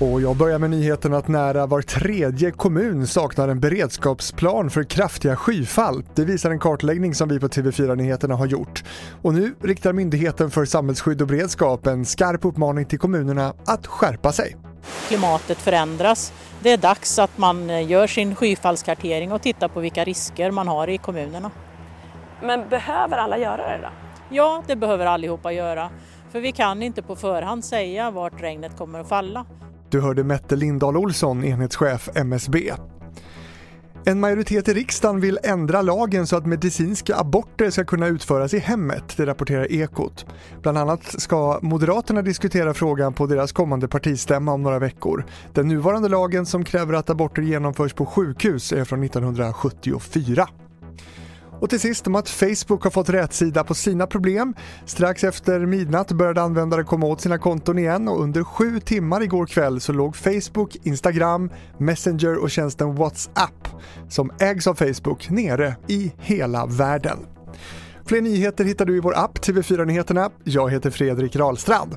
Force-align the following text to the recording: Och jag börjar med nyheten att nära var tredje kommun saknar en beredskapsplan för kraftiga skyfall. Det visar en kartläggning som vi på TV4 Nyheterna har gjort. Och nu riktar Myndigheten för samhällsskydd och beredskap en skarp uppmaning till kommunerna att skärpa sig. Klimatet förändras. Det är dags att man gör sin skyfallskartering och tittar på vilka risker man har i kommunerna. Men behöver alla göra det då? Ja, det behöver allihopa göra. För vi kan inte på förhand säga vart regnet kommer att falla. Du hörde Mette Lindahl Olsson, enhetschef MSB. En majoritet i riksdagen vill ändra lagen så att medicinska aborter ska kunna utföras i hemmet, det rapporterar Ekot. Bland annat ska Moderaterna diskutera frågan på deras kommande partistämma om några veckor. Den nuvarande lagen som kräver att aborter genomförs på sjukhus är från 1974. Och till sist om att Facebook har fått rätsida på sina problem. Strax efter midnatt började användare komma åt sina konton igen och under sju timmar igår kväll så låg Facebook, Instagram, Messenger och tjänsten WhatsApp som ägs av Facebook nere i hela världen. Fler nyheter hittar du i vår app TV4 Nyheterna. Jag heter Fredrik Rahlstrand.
Och 0.00 0.20
jag 0.20 0.36
börjar 0.36 0.58
med 0.58 0.70
nyheten 0.70 1.14
att 1.14 1.28
nära 1.28 1.66
var 1.66 1.82
tredje 1.82 2.50
kommun 2.50 3.06
saknar 3.06 3.48
en 3.48 3.60
beredskapsplan 3.60 4.70
för 4.70 4.84
kraftiga 4.84 5.36
skyfall. 5.36 6.04
Det 6.14 6.24
visar 6.24 6.50
en 6.50 6.58
kartläggning 6.58 7.14
som 7.14 7.28
vi 7.28 7.40
på 7.40 7.48
TV4 7.48 7.96
Nyheterna 7.96 8.34
har 8.34 8.46
gjort. 8.46 8.84
Och 9.22 9.34
nu 9.34 9.54
riktar 9.62 9.92
Myndigheten 9.92 10.50
för 10.50 10.64
samhällsskydd 10.64 11.22
och 11.22 11.28
beredskap 11.28 11.86
en 11.86 12.04
skarp 12.04 12.44
uppmaning 12.44 12.84
till 12.84 12.98
kommunerna 12.98 13.54
att 13.66 13.86
skärpa 13.86 14.32
sig. 14.32 14.56
Klimatet 15.08 15.58
förändras. 15.58 16.32
Det 16.60 16.70
är 16.70 16.78
dags 16.78 17.18
att 17.18 17.38
man 17.38 17.86
gör 17.88 18.06
sin 18.06 18.34
skyfallskartering 18.34 19.32
och 19.32 19.42
tittar 19.42 19.68
på 19.68 19.80
vilka 19.80 20.04
risker 20.04 20.50
man 20.50 20.68
har 20.68 20.88
i 20.88 20.98
kommunerna. 20.98 21.50
Men 22.42 22.68
behöver 22.68 23.16
alla 23.16 23.38
göra 23.38 23.56
det 23.56 23.78
då? 23.82 24.05
Ja, 24.30 24.62
det 24.66 24.76
behöver 24.76 25.06
allihopa 25.06 25.52
göra. 25.52 25.90
För 26.30 26.40
vi 26.40 26.52
kan 26.52 26.82
inte 26.82 27.02
på 27.02 27.16
förhand 27.16 27.64
säga 27.64 28.10
vart 28.10 28.42
regnet 28.42 28.76
kommer 28.76 29.00
att 29.00 29.08
falla. 29.08 29.46
Du 29.90 30.00
hörde 30.00 30.24
Mette 30.24 30.56
Lindahl 30.56 30.96
Olsson, 30.96 31.44
enhetschef 31.44 32.08
MSB. 32.14 32.72
En 34.08 34.20
majoritet 34.20 34.68
i 34.68 34.74
riksdagen 34.74 35.20
vill 35.20 35.38
ändra 35.42 35.82
lagen 35.82 36.26
så 36.26 36.36
att 36.36 36.46
medicinska 36.46 37.16
aborter 37.16 37.70
ska 37.70 37.84
kunna 37.84 38.06
utföras 38.06 38.54
i 38.54 38.58
hemmet, 38.58 39.16
det 39.16 39.26
rapporterar 39.26 39.72
Ekot. 39.72 40.26
Bland 40.62 40.78
annat 40.78 41.04
ska 41.04 41.58
Moderaterna 41.62 42.22
diskutera 42.22 42.74
frågan 42.74 43.12
på 43.12 43.26
deras 43.26 43.52
kommande 43.52 43.88
partistämma 43.88 44.52
om 44.52 44.62
några 44.62 44.78
veckor. 44.78 45.26
Den 45.52 45.68
nuvarande 45.68 46.08
lagen 46.08 46.46
som 46.46 46.64
kräver 46.64 46.94
att 46.94 47.10
aborter 47.10 47.42
genomförs 47.42 47.94
på 47.94 48.06
sjukhus 48.06 48.72
är 48.72 48.84
från 48.84 49.02
1974. 49.02 50.48
Och 51.60 51.70
till 51.70 51.80
sist 51.80 52.06
om 52.06 52.14
att 52.14 52.28
Facebook 52.28 52.84
har 52.84 52.90
fått 52.90 53.08
rätsida 53.08 53.64
på 53.64 53.74
sina 53.74 54.06
problem. 54.06 54.54
Strax 54.84 55.24
efter 55.24 55.66
midnatt 55.66 56.12
började 56.12 56.42
användare 56.42 56.84
komma 56.84 57.06
åt 57.06 57.20
sina 57.20 57.38
konton 57.38 57.78
igen 57.78 58.08
och 58.08 58.22
under 58.22 58.44
sju 58.44 58.80
timmar 58.80 59.22
igår 59.22 59.46
kväll 59.46 59.80
så 59.80 59.92
låg 59.92 60.16
Facebook, 60.16 60.76
Instagram, 60.82 61.50
Messenger 61.78 62.42
och 62.42 62.50
tjänsten 62.50 62.94
WhatsApp 62.94 63.68
som 64.08 64.30
ägs 64.40 64.66
av 64.66 64.74
Facebook 64.74 65.30
nere 65.30 65.76
i 65.88 66.12
hela 66.18 66.66
världen. 66.66 67.18
Fler 68.06 68.20
nyheter 68.20 68.64
hittar 68.64 68.84
du 68.84 68.96
i 68.96 69.00
vår 69.00 69.18
app 69.18 69.38
TV4 69.38 69.84
Nyheterna. 69.84 70.30
Jag 70.44 70.70
heter 70.70 70.90
Fredrik 70.90 71.36
Rahlstrand. 71.36 71.96